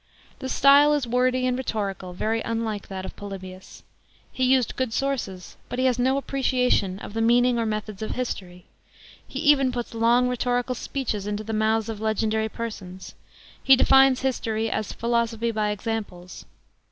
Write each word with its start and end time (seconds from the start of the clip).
The 0.39 0.49
style 0.49 0.93
is 0.93 1.05
wordy 1.05 1.45
and 1.45 1.55
rhetorical, 1.55 2.11
very 2.11 2.41
unlike 2.41 2.87
that 2.87 3.05
of 3.05 3.15
Polybius. 3.15 3.83
He 4.31 4.43
used 4.45 4.75
good 4.75 4.93
sources; 4.93 5.57
but 5.69 5.77
he 5.77 5.85
has 5.85 5.99
no 5.99 6.17
appreciation 6.17 6.97
of 6.97 7.13
the 7.13 7.21
meaning 7.21 7.59
or 7.59 7.67
methods 7.67 8.01
of 8.01 8.15
history; 8.15 8.65
he 9.27 9.37
even 9.41 9.71
P' 9.71 9.83
ts 9.83 9.93
long 9.93 10.27
rhetorical 10.27 10.73
speeches 10.73 11.27
into 11.27 11.43
the 11.43 11.53
mouths 11.53 11.87
of 11.87 12.01
legendary 12.01 12.49
persons. 12.49 13.13
Fie 13.63 13.75
defines 13.75 14.21
history 14.21 14.71
as 14.71 14.91
"philosophy 14.91 15.51
by 15.51 15.69
examples." 15.69 16.45